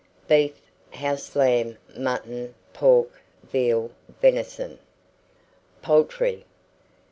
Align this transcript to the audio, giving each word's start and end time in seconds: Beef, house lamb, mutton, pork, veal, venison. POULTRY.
Beef, 0.27 0.59
house 0.93 1.35
lamb, 1.35 1.77
mutton, 1.95 2.55
pork, 2.73 3.21
veal, 3.51 3.91
venison. 4.19 4.79
POULTRY. 5.83 6.43